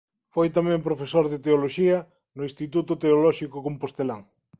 [0.33, 1.97] Foi tamén profesor de Teoloxía
[2.35, 4.21] no Instituto Teolóxico Compostelán.